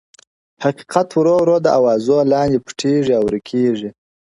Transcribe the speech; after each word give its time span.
حقيقت 0.63 1.07
ورو 1.15 1.35
ورو 1.41 1.57
د 1.65 1.67
اوازو 1.77 2.17
لاندي 2.31 2.59
پټيږي 2.65 3.13
او 3.15 3.23
ورکيږي, 3.27 3.89